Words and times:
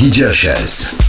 DJ 0.00 0.32
HS. 0.32 0.99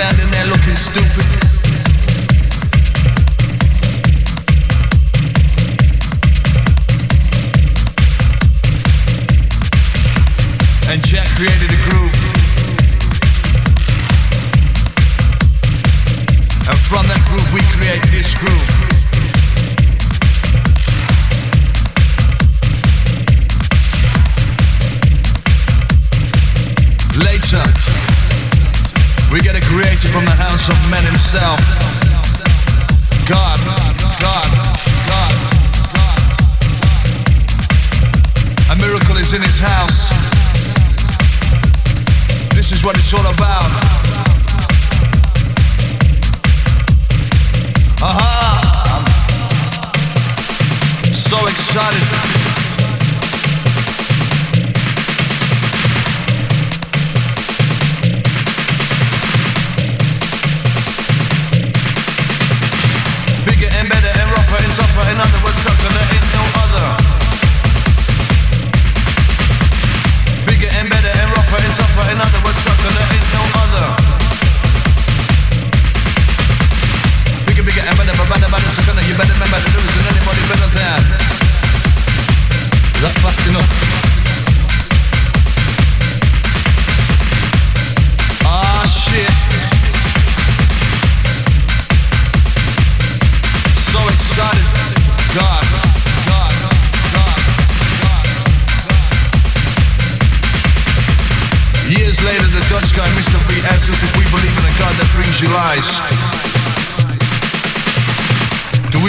Standing 0.00 0.30
there 0.30 0.46
looking 0.46 0.76
stupid? 0.76 1.49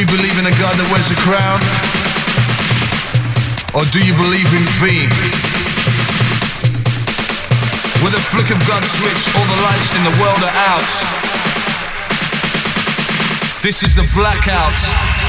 We 0.02 0.18
believe 0.18 0.40
in 0.40 0.48
a 0.48 0.56
God 0.58 0.74
that 0.82 0.88
wears 0.90 1.14
a 1.14 1.20
crown? 1.22 1.62
Or 3.78 3.86
do 3.94 4.02
you 4.02 4.18
believe 4.18 4.50
in 4.50 4.66
V? 4.82 5.06
With 8.02 8.18
a 8.18 8.24
flick 8.34 8.50
of 8.50 8.58
God's 8.66 8.90
switch, 8.90 9.30
all 9.38 9.46
the 9.46 9.62
lights 9.62 9.94
in 9.94 10.02
the 10.10 10.16
world 10.18 10.42
are 10.42 10.58
out. 10.74 10.90
This 13.62 13.84
is 13.84 13.94
the 13.94 14.10
blackout. 14.18 15.21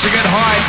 To 0.00 0.08
get 0.08 0.24
high. 0.24 0.60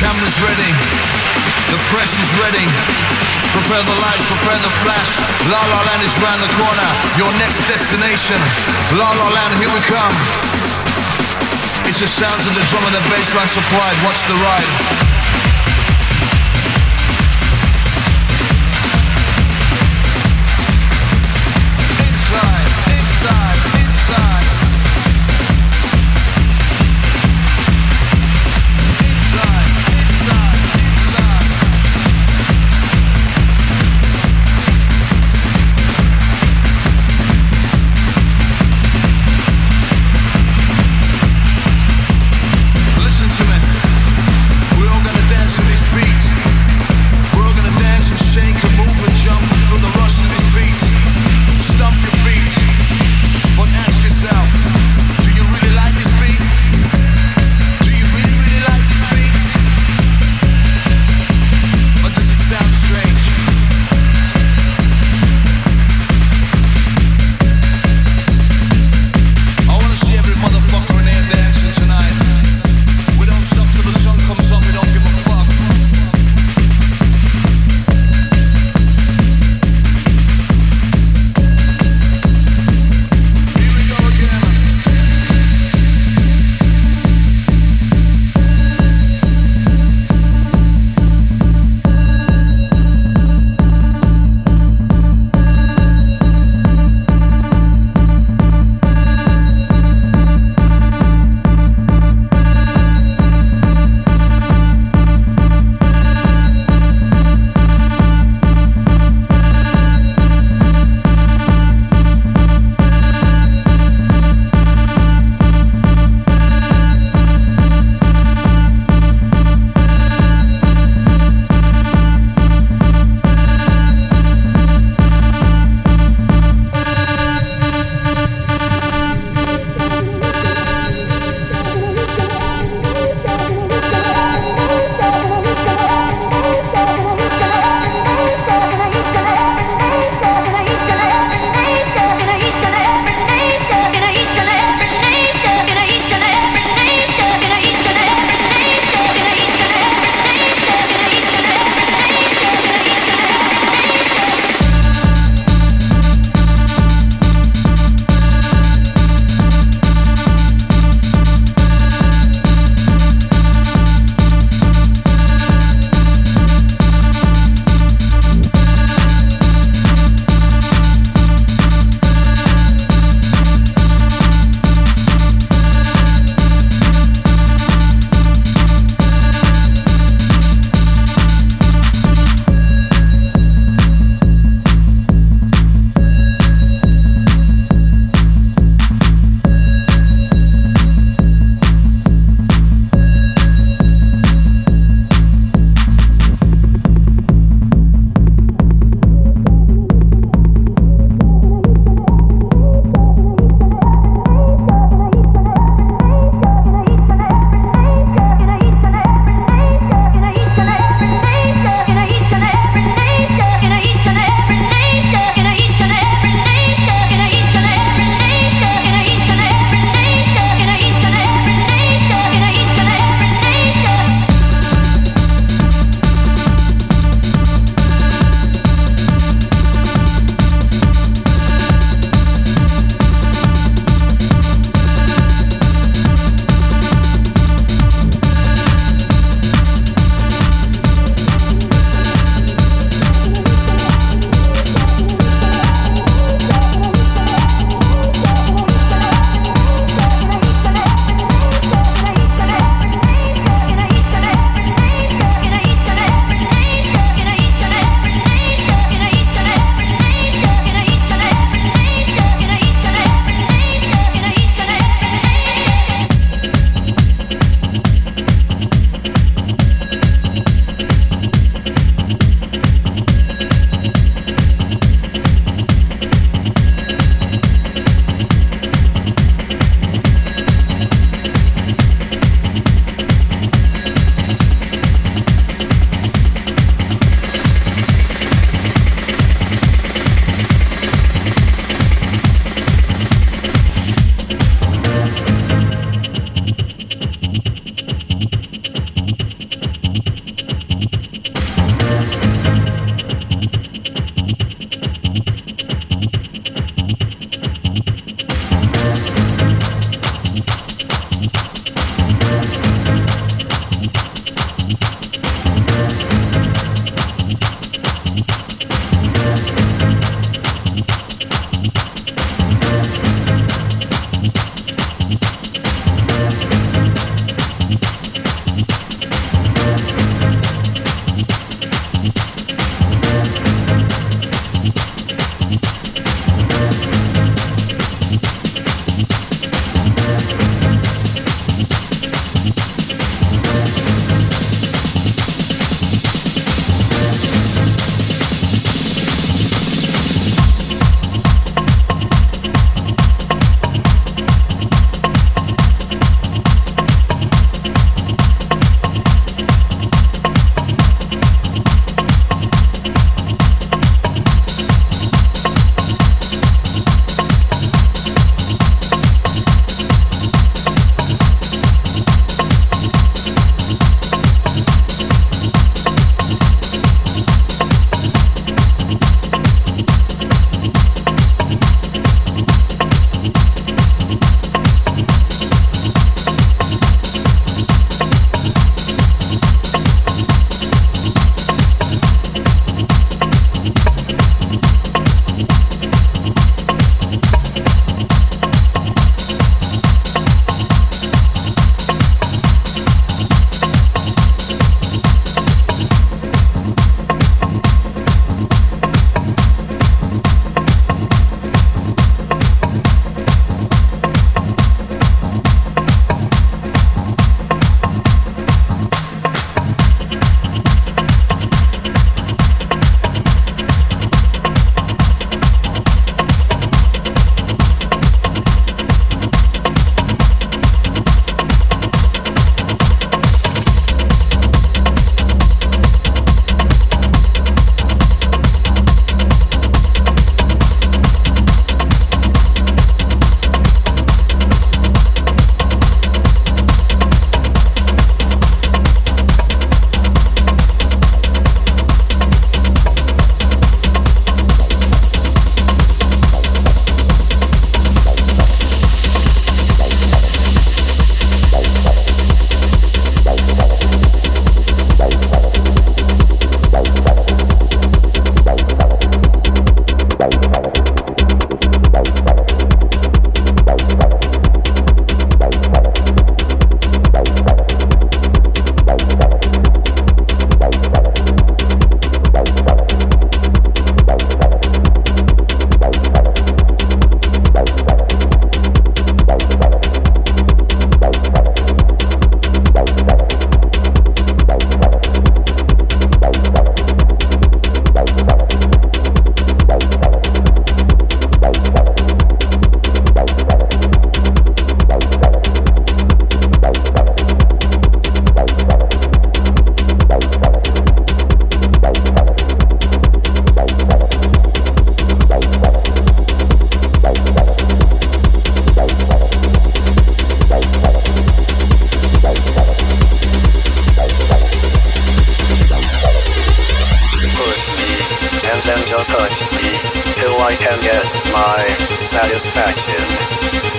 Cameras 0.00 0.36
ready, 0.40 0.72
the 1.68 1.76
press 1.92 2.08
is 2.16 2.32
ready. 2.40 2.64
Prepare 3.52 3.84
the 3.84 3.92
lights, 4.00 4.24
prepare 4.32 4.56
the 4.64 4.72
flash. 4.80 5.20
La 5.52 5.60
La 5.60 5.80
Land 5.92 6.00
is 6.08 6.16
round 6.24 6.40
the 6.40 6.48
corner. 6.56 6.88
Your 7.20 7.28
next 7.36 7.60
destination. 7.68 8.40
La 8.96 9.12
La 9.12 9.28
Land, 9.28 9.60
here 9.60 9.68
we 9.68 9.82
come. 9.92 10.16
It's 11.84 12.00
the 12.00 12.08
sounds 12.08 12.48
of 12.48 12.54
the 12.56 12.64
drum 12.72 12.80
and 12.88 12.96
the 12.96 13.04
bass 13.12 13.28
line 13.36 13.52
supplied. 13.52 14.00
Watch 14.08 14.24
the 14.24 14.40
ride. 14.40 15.01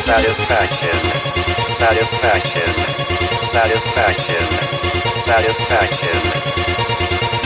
Satisfaction. 0.04 0.92
Satisfaction. 1.66 2.68
Satisfaction. 3.40 4.44
Satisfaction. 5.16 6.20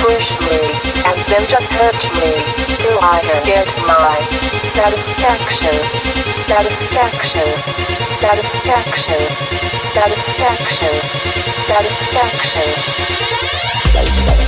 Push 0.01 0.41
me, 0.41 0.58
and 1.05 1.20
then 1.30 1.45
just 1.47 1.72
hurt 1.74 2.01
me 2.18 2.34
till 2.82 2.97
I 2.99 3.22
get 3.45 3.70
my 3.86 4.10
satisfaction. 4.74 5.78
Satisfaction. 6.49 7.47
Satisfaction. 8.10 9.22
Satisfaction. 9.93 10.93
Satisfaction. 13.93 14.47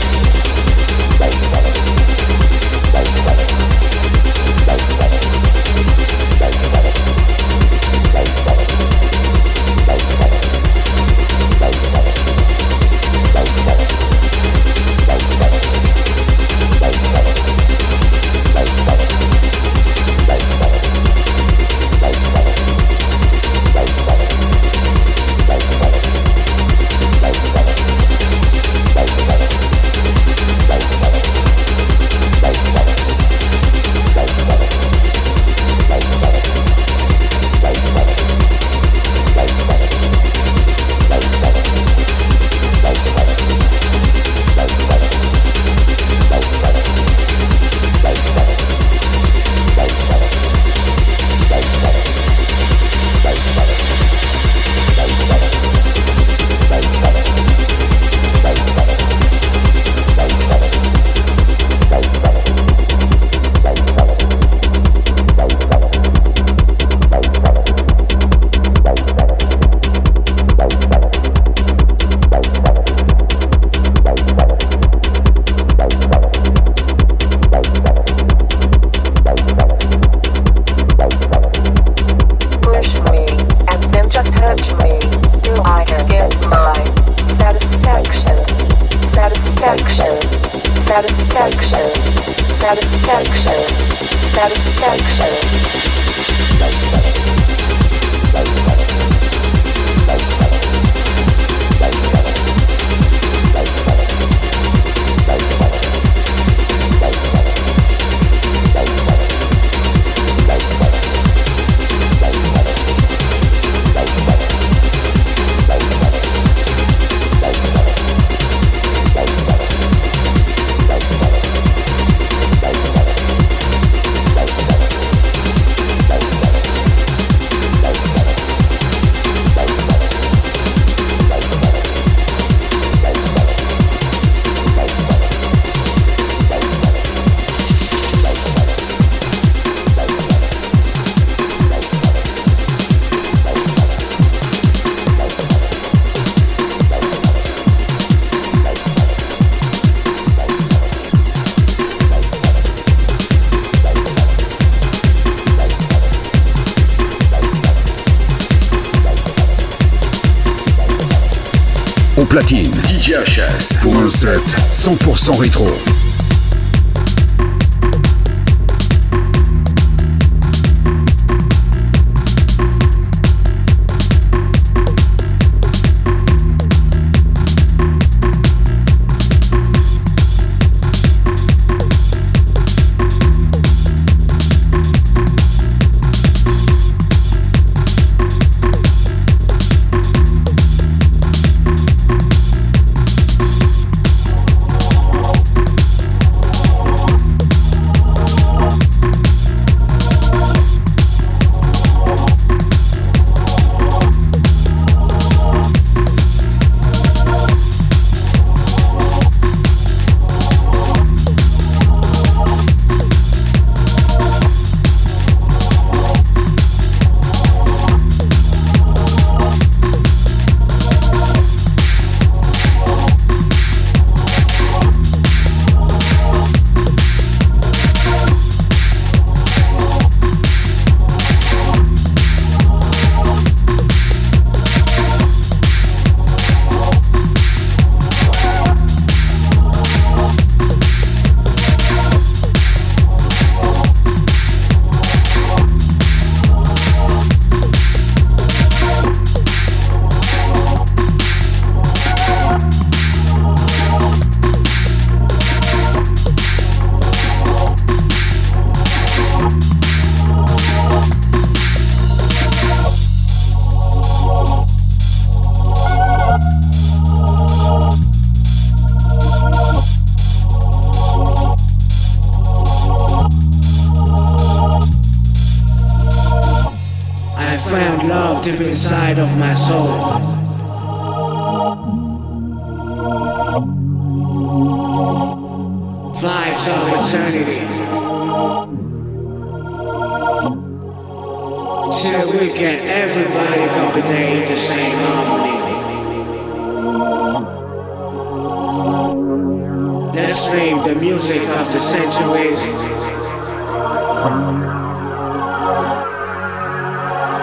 Let's 300.16 300.50
name 300.50 300.78
the 300.84 300.96
music 300.96 301.42
of 301.42 301.72
the 301.74 301.80
centuries. 301.80 302.62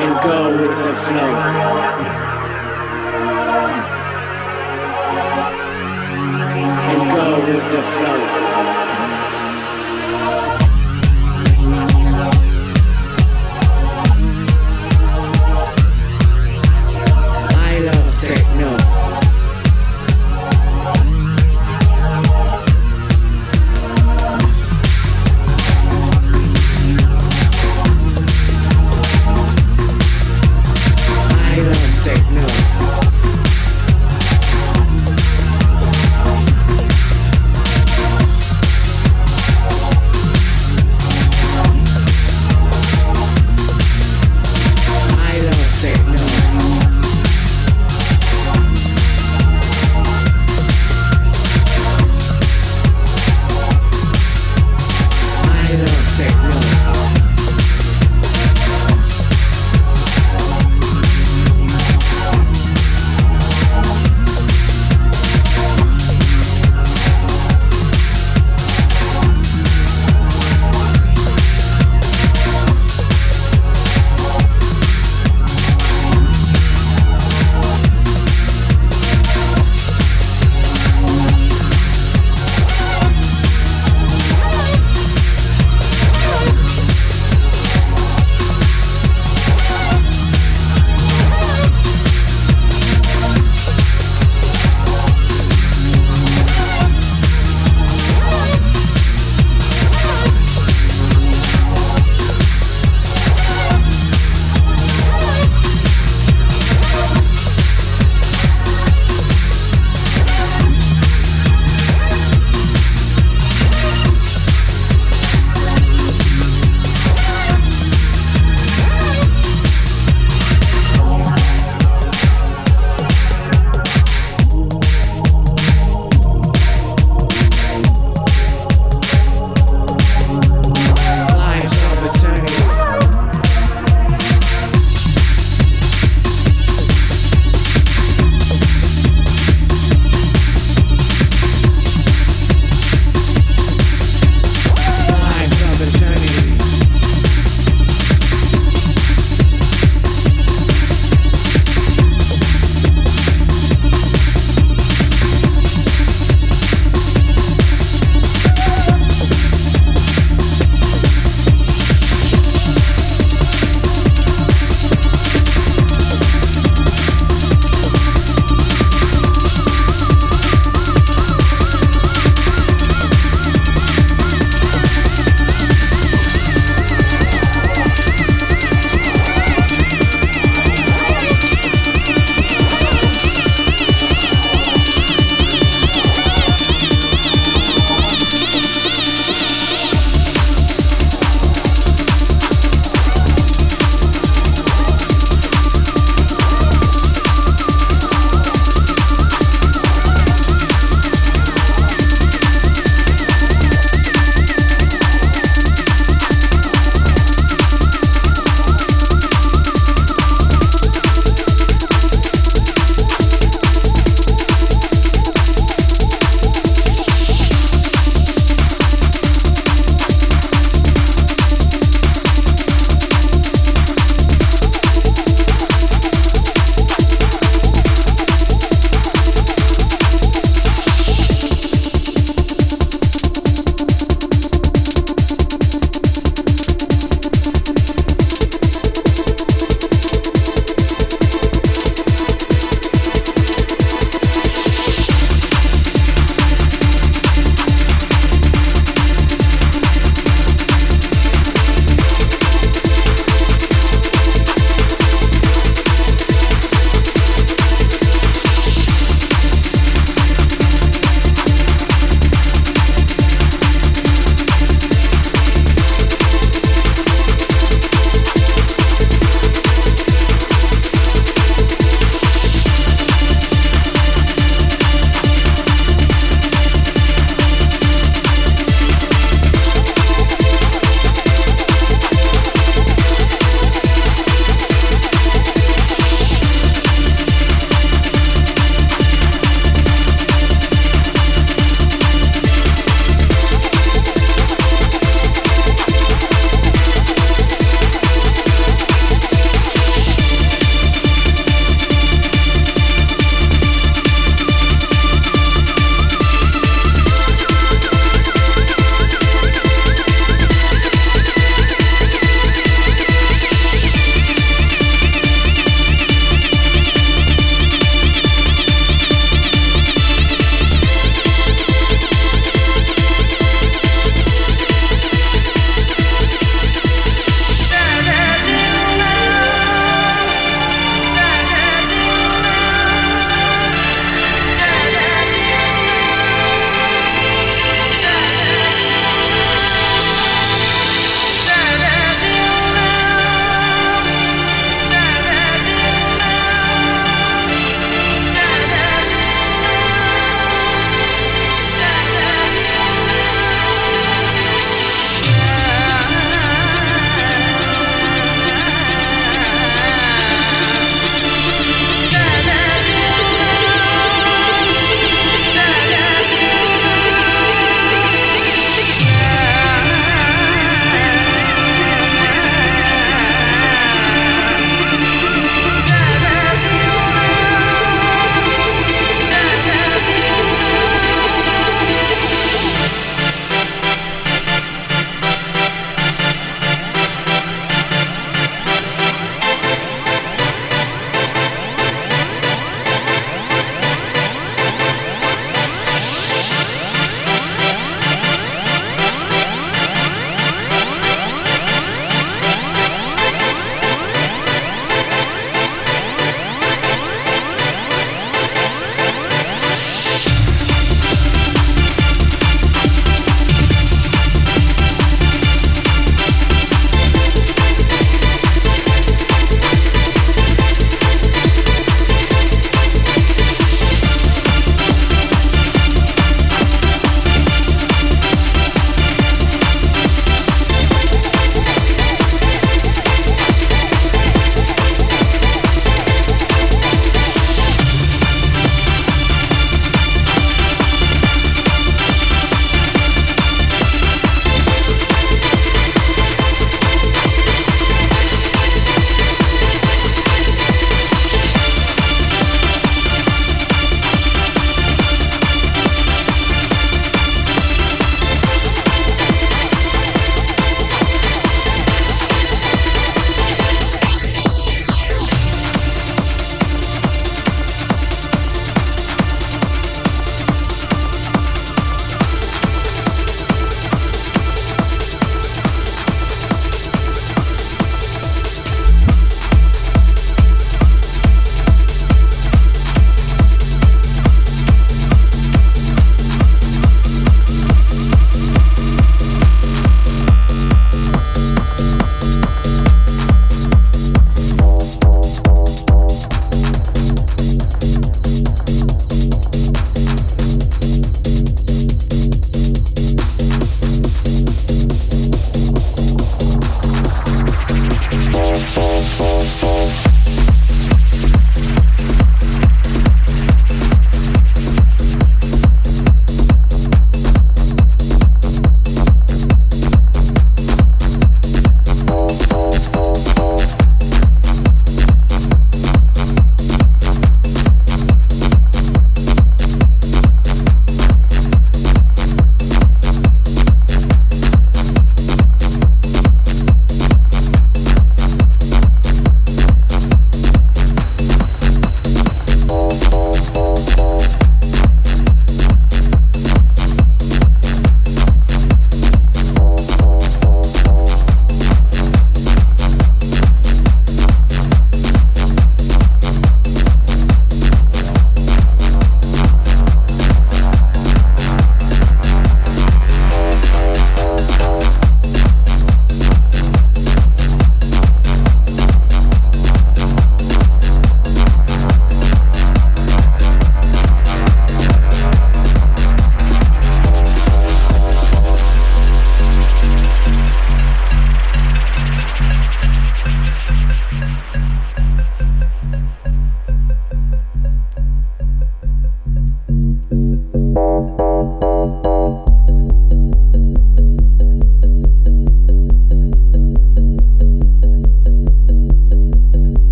And 0.00 0.12
go 0.22 0.50
with 0.56 0.76
the 0.78 0.94
flow. 1.04 1.32
and 6.88 7.02
go 7.10 7.26
with 7.46 7.64
the 7.72 7.82
flow. 7.82 8.25